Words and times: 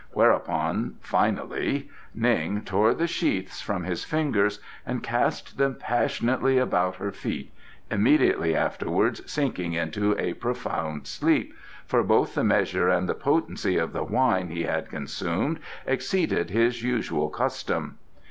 Whereupon, 0.13 0.95
finally, 1.01 1.87
Ning 2.15 2.63
tore 2.63 2.95
the 2.95 3.05
sheaths 3.05 3.61
from 3.61 3.83
off 3.83 3.87
his 3.89 4.03
fingers 4.03 4.59
and 4.83 5.03
cast 5.03 5.59
them 5.59 5.75
passionately 5.75 6.57
about 6.57 6.95
her 6.95 7.11
feet, 7.11 7.53
immediately 7.91 8.55
afterwards 8.55 9.21
sinking 9.31 9.73
into 9.73 10.15
a 10.17 10.33
profound 10.33 11.05
sleep, 11.05 11.53
for 11.85 12.01
both 12.01 12.33
the 12.33 12.43
measure 12.43 12.89
and 12.89 13.07
the 13.07 13.13
potency 13.13 13.77
of 13.77 13.93
the 13.93 14.03
wine 14.03 14.47
he 14.47 14.63
had 14.63 14.89
consumed 14.89 15.59
exceeded 15.85 16.49
his 16.49 16.81
usual 16.81 17.29
custom. 17.29 17.99